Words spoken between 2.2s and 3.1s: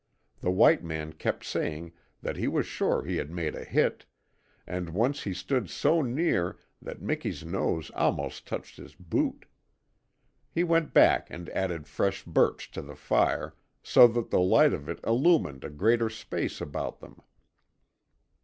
that he was sure